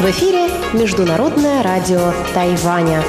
В 0.00 0.04
эфире 0.06 0.48
Международное 0.72 1.62
радио 1.62 2.14
Тайваня. 2.32 3.02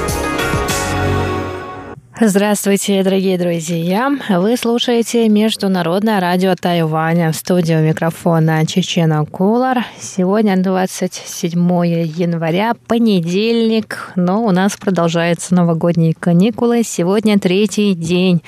Здравствуйте, 2.20 3.02
дорогие 3.02 3.38
друзья! 3.38 4.12
Вы 4.28 4.58
слушаете 4.58 5.28
Международное 5.30 6.20
радио 6.20 6.54
Тайваня. 6.54 7.32
В 7.32 7.36
студию 7.36 7.82
микрофона 7.82 8.66
Чечена 8.66 9.24
Кулар. 9.24 9.86
Сегодня 9.98 10.56
27 10.56 11.58
января, 11.58 12.74
понедельник, 12.86 14.12
но 14.16 14.44
у 14.44 14.50
нас 14.50 14.76
продолжаются 14.76 15.54
новогодние 15.54 16.12
каникулы. 16.12 16.82
Сегодня 16.84 17.38
третий 17.38 17.94
день 17.94 18.42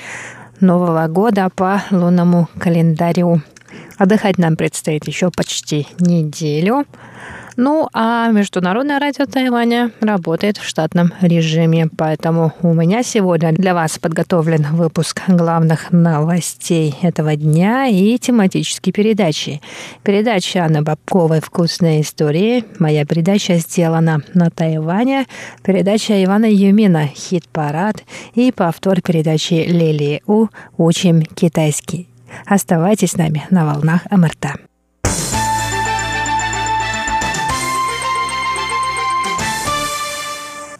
Нового 0.59 1.07
года 1.07 1.49
по 1.55 1.83
лунному 1.91 2.49
календарю. 2.57 3.41
Отдыхать 3.97 4.37
нам 4.37 4.55
предстоит 4.55 5.05
еще 5.05 5.29
почти 5.29 5.87
неделю. 5.99 6.85
Ну, 7.59 7.89
а 7.91 8.29
Международное 8.29 8.99
радио 8.99 9.25
Тайваня 9.25 9.91
работает 9.99 10.57
в 10.57 10.63
штатном 10.63 11.11
режиме, 11.21 11.89
поэтому 11.97 12.53
у 12.61 12.71
меня 12.71 13.01
сегодня 13.01 13.51
для 13.51 13.73
вас 13.73 13.97
подготовлен 13.97 14.63
выпуск 14.73 15.23
главных 15.27 15.91
новостей 15.91 16.93
этого 17.01 17.35
дня 17.35 17.87
и 17.87 18.19
тематические 18.19 18.93
передачи. 18.93 19.59
Передача 20.03 20.65
Анны 20.65 20.83
Бабковой 20.83 21.41
«Вкусные 21.41 22.01
истории». 22.01 22.63
Моя 22.77 23.05
передача 23.05 23.55
сделана 23.55 24.21
на 24.35 24.51
Тайване. 24.51 25.25
Передача 25.63 26.23
Ивана 26.23 26.45
Юмина 26.45 27.07
«Хит-парад» 27.07 28.03
и 28.35 28.51
повтор 28.51 29.01
передачи 29.01 29.65
Лилии 29.67 30.21
У 30.27 30.45
«Учим 30.77 31.23
китайский». 31.23 32.07
Оставайтесь 32.45 33.13
с 33.13 33.17
нами 33.17 33.47
на 33.49 33.65
волнах 33.65 34.01
МРТ. 34.11 34.76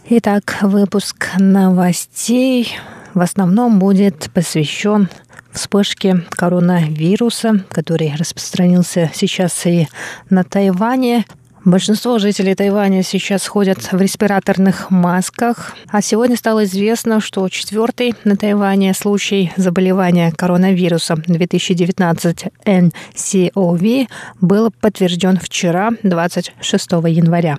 Итак, 0.10 0.60
выпуск 0.62 1.28
новостей 1.38 2.78
в 3.14 3.20
основном 3.20 3.78
будет 3.78 4.30
посвящен 4.34 5.10
вспышке 5.52 6.24
коронавируса, 6.30 7.66
который 7.68 8.16
распространился 8.16 9.12
сейчас 9.14 9.66
и 9.66 9.90
на 10.30 10.46
Тайване. 10.46 11.26
Большинство 11.66 12.20
жителей 12.20 12.56
Тайваня 12.56 13.04
сейчас 13.04 13.46
ходят 13.48 13.92
в 13.92 14.00
респираторных 14.00 14.90
масках. 14.92 15.76
А 15.90 16.02
сегодня 16.02 16.38
стало 16.38 16.64
известно, 16.64 17.20
что 17.20 17.50
четвертый 17.50 18.16
на 18.24 18.38
Тайване 18.38 18.94
случай 18.94 19.52
заболевания 19.58 20.32
коронавирусом 20.32 21.22
2019 21.28 22.46
NCOV 22.64 24.08
был 24.40 24.72
подтвержден 24.72 25.38
вчера, 25.38 25.92
26 26.02 26.92
января. 26.92 27.58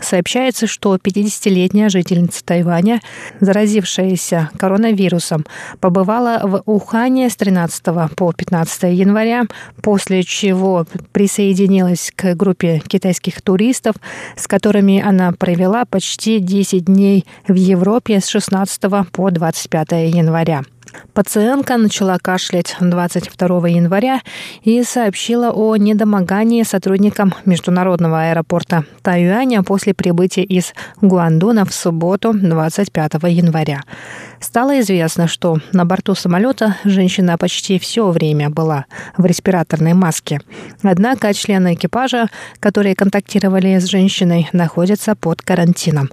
Сообщается, 0.00 0.66
что 0.66 0.96
50-летняя 0.96 1.88
жительница 1.88 2.44
Тайваня, 2.44 3.00
заразившаяся 3.40 4.50
коронавирусом, 4.58 5.46
побывала 5.80 6.40
в 6.42 6.62
Ухане 6.66 7.28
с 7.28 7.36
13 7.36 7.84
по 8.16 8.32
15 8.32 8.84
января, 8.84 9.44
после 9.82 10.22
чего 10.22 10.86
присоединилась 11.12 12.12
к 12.14 12.34
группе 12.34 12.80
китайских 12.86 13.42
туристов, 13.42 13.96
с 14.36 14.46
которыми 14.46 15.00
она 15.00 15.32
провела 15.32 15.84
почти 15.84 16.40
10 16.40 16.86
дней 16.86 17.26
в 17.46 17.54
Европе 17.54 18.20
с 18.20 18.28
16 18.28 18.82
по 19.12 19.30
25 19.30 19.92
января. 19.92 20.62
Пациентка 21.14 21.76
начала 21.76 22.16
кашлять 22.16 22.74
22 22.80 23.68
января 23.68 24.22
и 24.62 24.82
сообщила 24.82 25.50
о 25.50 25.76
недомогании 25.76 26.62
сотрудникам 26.62 27.34
международного 27.44 28.30
аэропорта 28.30 28.86
Тайюаня 29.02 29.62
после 29.62 29.92
прибытия 29.92 30.42
из 30.42 30.72
Гуандуна 31.02 31.66
в 31.66 31.74
субботу 31.74 32.32
25 32.32 33.12
января. 33.24 33.82
Стало 34.42 34.80
известно, 34.80 35.28
что 35.28 35.58
на 35.72 35.84
борту 35.84 36.16
самолета 36.16 36.76
женщина 36.82 37.38
почти 37.38 37.78
все 37.78 38.10
время 38.10 38.50
была 38.50 38.86
в 39.16 39.24
респираторной 39.24 39.94
маске. 39.94 40.40
Однако 40.82 41.32
члены 41.32 41.74
экипажа, 41.74 42.28
которые 42.58 42.96
контактировали 42.96 43.78
с 43.78 43.86
женщиной, 43.86 44.48
находятся 44.52 45.14
под 45.14 45.42
карантином. 45.42 46.10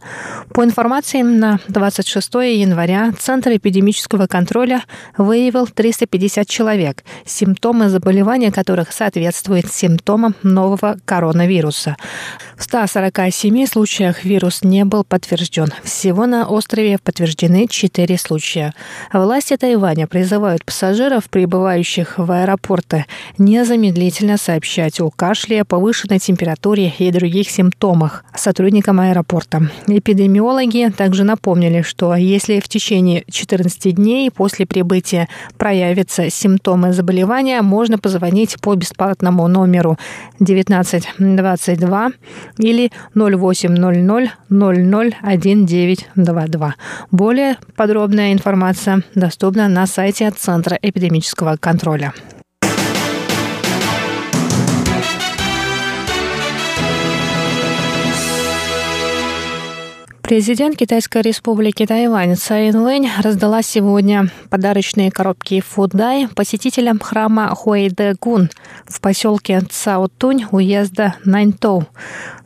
По 0.54 0.64
информации 0.64 1.24
на 1.24 1.60
26 1.70 2.34
января 2.36 3.12
Центр 3.18 3.56
эпидемического 3.56 4.28
контроля 4.28 4.84
выявил 5.18 5.66
350 5.66 6.48
человек, 6.48 7.04
симптомы 7.26 7.90
заболевания 7.90 8.52
которых 8.52 8.92
соответствуют 8.92 9.74
симптомам 9.74 10.36
нового 10.44 10.98
коронавируса. 11.04 11.98
В 12.58 12.64
147 12.64 13.66
случаях 13.66 14.24
вирус 14.24 14.64
не 14.64 14.86
был 14.86 15.04
подтвержден. 15.04 15.74
Всего 15.84 16.28
на 16.28 16.48
острове 16.48 17.00
подтверждены 17.00 17.66
4 17.68 18.19
случая. 18.20 18.74
Власти 19.12 19.58
Тайваня 19.58 20.08
призывают 20.08 20.64
пассажиров, 20.64 21.30
прибывающих 21.30 22.18
в 22.18 22.32
аэропорты, 22.32 23.06
незамедлительно 23.38 24.38
сообщать 24.38 25.02
о 25.02 25.10
кашле, 25.10 25.66
повышенной 25.66 26.20
температуре 26.20 26.94
и 26.98 27.12
других 27.12 27.50
симптомах 27.50 28.24
сотрудникам 28.36 29.00
аэропорта. 29.00 29.70
Эпидемиологи 29.88 30.92
также 30.96 31.24
напомнили, 31.24 31.82
что 31.82 32.16
если 32.16 32.60
в 32.60 32.68
течение 32.68 33.24
14 33.30 33.96
дней 33.96 34.30
после 34.30 34.66
прибытия 34.66 35.28
проявятся 35.58 36.30
симптомы 36.30 36.94
заболевания, 36.94 37.62
можно 37.62 37.98
позвонить 37.98 38.60
по 38.62 38.76
бесплатному 38.76 39.48
номеру 39.48 39.98
1922 40.40 42.10
или 42.60 42.92
0800 43.16 43.80
001922. 44.50 46.76
Более 47.12 47.58
подробная 48.10 48.34
информация 48.34 49.04
доступна 49.14 49.68
на 49.68 49.86
сайте 49.86 50.32
Центра 50.32 50.80
эпидемического 50.82 51.58
контроля. 51.58 52.12
Президент 60.30 60.78
Китайской 60.78 61.24
республики 61.24 61.88
Тайвань 61.88 62.36
Цай 62.36 62.70
Инвэнь 62.70 63.10
раздала 63.24 63.64
сегодня 63.64 64.30
подарочные 64.52 65.10
коробки 65.10 65.60
Фудай 65.60 66.28
посетителям 66.28 67.00
храма 67.00 67.50
Хуэйдэгун 67.56 68.52
в 68.86 69.02
поселке 69.02 69.62
Цаотунь 69.62 70.46
уезда 70.52 71.16
Наньтоу. 71.26 71.88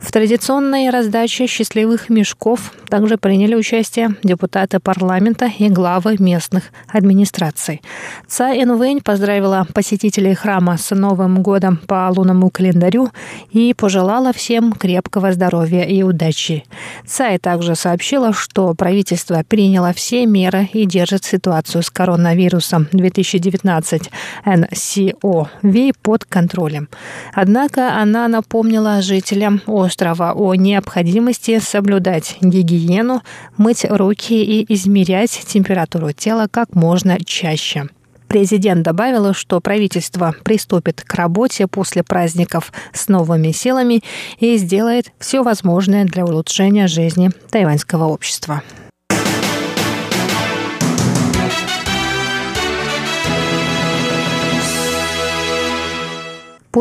В 0.00 0.10
традиционной 0.12 0.88
раздаче 0.88 1.46
счастливых 1.46 2.08
мешков 2.08 2.72
также 2.88 3.18
приняли 3.18 3.54
участие 3.54 4.16
депутаты 4.22 4.80
парламента 4.80 5.50
и 5.58 5.68
главы 5.68 6.16
местных 6.18 6.64
администраций. 6.88 7.82
Цай 8.26 8.62
Инвэнь 8.62 9.02
поздравила 9.02 9.66
посетителей 9.74 10.32
храма 10.32 10.78
с 10.78 10.94
Новым 10.94 11.42
годом 11.42 11.76
по 11.76 12.10
лунному 12.16 12.48
календарю 12.48 13.10
и 13.50 13.74
пожелала 13.74 14.32
всем 14.32 14.72
крепкого 14.72 15.34
здоровья 15.34 15.82
и 15.82 16.02
удачи. 16.02 16.64
Цай 17.06 17.38
также 17.38 17.73
сообщила, 17.74 18.32
что 18.32 18.74
правительство 18.74 19.42
приняло 19.46 19.92
все 19.92 20.26
меры 20.26 20.68
и 20.72 20.84
держит 20.86 21.24
ситуацию 21.24 21.82
с 21.82 21.90
коронавирусом 21.90 22.88
2019 22.92 24.10
NCOV 24.44 25.92
под 26.02 26.24
контролем. 26.24 26.88
Однако 27.32 27.96
она 27.96 28.28
напомнила 28.28 29.02
жителям 29.02 29.62
острова 29.66 30.32
о 30.32 30.54
необходимости 30.54 31.58
соблюдать 31.58 32.36
гигиену, 32.40 33.22
мыть 33.56 33.84
руки 33.88 34.44
и 34.44 34.72
измерять 34.74 35.42
температуру 35.46 36.12
тела 36.12 36.46
как 36.50 36.74
можно 36.74 37.18
чаще. 37.24 37.88
Президент 38.34 38.82
добавила, 38.82 39.32
что 39.32 39.60
правительство 39.60 40.34
приступит 40.42 41.02
к 41.02 41.14
работе 41.14 41.68
после 41.68 42.02
праздников 42.02 42.72
с 42.92 43.06
новыми 43.06 43.52
силами 43.52 44.02
и 44.40 44.56
сделает 44.56 45.12
все 45.20 45.44
возможное 45.44 46.04
для 46.04 46.24
улучшения 46.24 46.88
жизни 46.88 47.30
тайваньского 47.52 48.06
общества. 48.06 48.64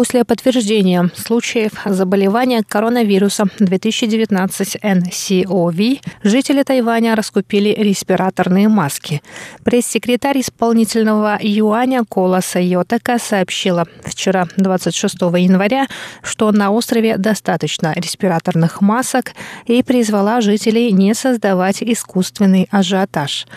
После 0.03 0.25
подтверждения 0.25 1.09
случаев 1.15 1.71
заболевания 1.85 2.61
коронавирусом 2.67 3.49
2019 3.57 4.83
НСОВ 4.83 6.01
жители 6.23 6.63
Тайваня 6.63 7.15
раскупили 7.15 7.69
респираторные 7.69 8.67
маски. 8.67 9.21
Пресс-секретарь 9.63 10.41
исполнительного 10.41 11.39
юаня 11.41 12.03
Кола 12.03 12.41
Сайотака 12.41 13.17
сообщила 13.17 13.87
вчера, 14.03 14.49
26 14.57 15.21
января, 15.37 15.87
что 16.21 16.51
на 16.51 16.71
острове 16.71 17.15
достаточно 17.17 17.93
респираторных 17.95 18.81
масок 18.81 19.31
и 19.67 19.81
призвала 19.83 20.41
жителей 20.41 20.91
не 20.91 21.13
создавать 21.13 21.81
искусственный 21.81 22.67
ажиотаж. 22.71 23.47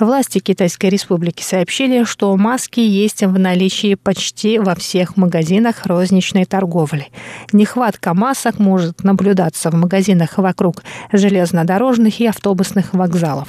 Власти 0.00 0.40
Китайской 0.40 0.86
Республики 0.86 1.44
сообщили, 1.44 2.02
что 2.02 2.36
маски 2.36 2.80
есть 2.80 3.22
в 3.22 3.38
наличии 3.38 3.94
почти 3.94 4.58
во 4.58 4.74
всех 4.74 5.16
магазинах 5.16 5.86
розничной 5.92 6.44
торговли. 6.44 7.08
Нехватка 7.52 8.14
масок 8.14 8.58
может 8.58 9.04
наблюдаться 9.04 9.70
в 9.70 9.74
магазинах 9.74 10.38
вокруг 10.38 10.82
железнодорожных 11.12 12.20
и 12.20 12.26
автобусных 12.26 12.94
вокзалов. 12.94 13.48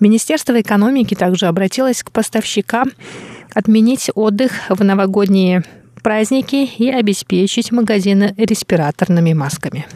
Министерство 0.00 0.60
экономики 0.60 1.14
также 1.14 1.46
обратилось 1.46 2.02
к 2.02 2.10
поставщикам 2.10 2.90
отменить 3.54 4.10
отдых 4.14 4.52
в 4.68 4.82
новогодние 4.82 5.62
праздники 6.02 6.68
и 6.78 6.90
обеспечить 6.90 7.72
магазины 7.72 8.34
респираторными 8.36 9.32
масками. 9.32 9.86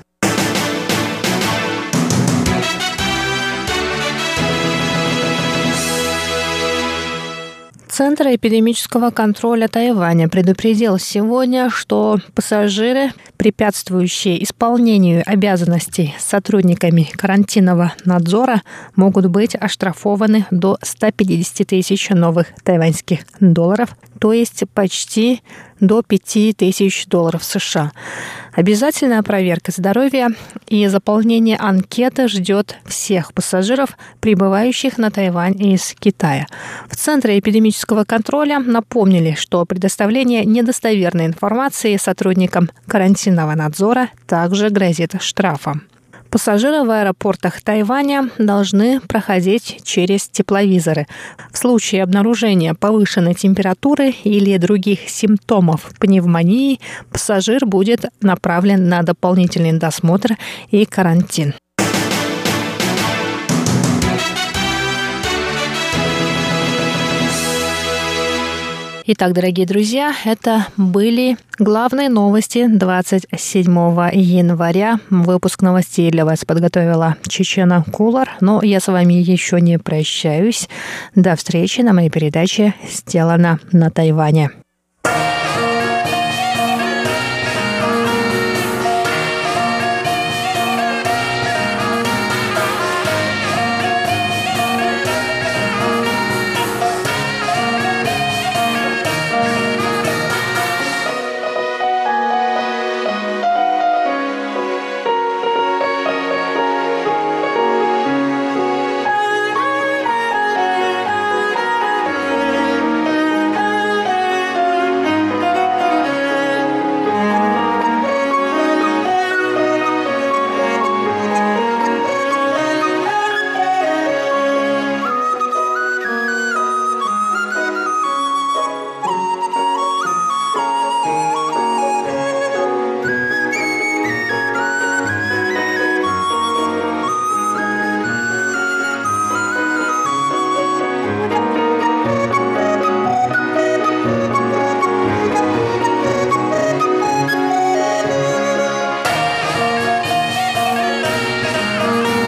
Центр 8.00 8.29
эпидемического 8.29 9.11
контроля 9.11 9.69
Тайваня 9.69 10.31
предупредил 10.31 10.99
сегодня, 10.99 11.69
что 11.69 12.17
пассажиры, 12.35 13.12
препятствующие 13.37 14.43
исполнению 14.43 15.23
обязанностей 15.26 16.14
сотрудниками 16.19 17.02
карантинного 17.12 17.93
надзора, 18.06 18.62
могут 18.97 19.26
быть 19.26 19.55
оштрафованы 19.55 20.47
до 20.50 20.79
150 20.81 21.67
тысяч 21.67 22.08
новых 22.08 22.47
тайваньских 22.64 23.19
долларов, 23.38 23.94
то 24.19 24.32
есть 24.32 24.64
почти 24.73 25.43
до 25.81 26.02
5 26.02 26.56
тысяч 26.56 27.06
долларов 27.06 27.44
США. 27.44 27.93
Обязательная 28.52 29.23
проверка 29.23 29.73
здоровья 29.73 30.31
и 30.67 30.87
заполнение 30.87 31.56
анкеты 31.56 32.29
ждет 32.29 32.76
всех 32.85 33.32
пассажиров, 33.32 33.97
прибывающих 34.20 34.99
на 34.99 35.11
Тайвань 35.11 35.61
из 35.61 35.94
Китая. 35.99 36.47
В 36.88 36.97
Центре 36.97 37.38
эпидемического 37.38 37.90
контроля 38.05 38.59
напомнили, 38.59 39.35
что 39.37 39.65
предоставление 39.65 40.45
недостоверной 40.45 41.27
информации 41.27 41.97
сотрудникам 41.97 42.71
карантинного 42.87 43.55
надзора 43.55 44.11
также 44.27 44.71
грозит 44.71 45.21
штрафом. 45.21 45.83
Пассажиры 46.31 46.85
в 46.85 46.91
аэропортах 46.91 47.61
Тайваня 47.61 48.31
должны 48.39 49.01
проходить 49.01 49.81
через 49.83 50.29
тепловизоры. 50.29 51.09
В 51.53 51.59
случае 51.59 52.05
обнаружения 52.05 52.75
повышенной 52.75 53.35
температуры 53.35 54.15
или 54.23 54.57
других 54.57 55.09
симптомов 55.09 55.93
пневмонии 55.99 56.79
пассажир 57.11 57.67
будет 57.67 58.05
направлен 58.21 58.89
на 58.89 59.03
дополнительный 59.03 59.73
досмотр 59.73 60.37
и 60.71 60.85
карантин. 60.85 61.55
Итак, 69.12 69.33
дорогие 69.33 69.67
друзья, 69.67 70.15
это 70.25 70.69
были 70.77 71.37
главные 71.59 72.09
новости 72.09 72.69
27 72.69 73.65
января. 74.12 75.01
Выпуск 75.11 75.62
новостей 75.62 76.12
для 76.12 76.25
вас 76.25 76.45
подготовила 76.45 77.17
Чечена 77.27 77.85
Кулар. 77.91 78.31
Но 78.41 78.62
я 78.62 78.79
с 78.79 78.87
вами 78.87 79.15
еще 79.15 79.61
не 79.61 79.81
прощаюсь. 79.81 80.69
До 81.17 81.35
встречи 81.35 81.81
на 81.81 81.93
моей 81.93 82.09
передаче 82.09 82.75
«Сделано 82.89 83.59
на 83.73 83.91
Тайване». 83.91 84.53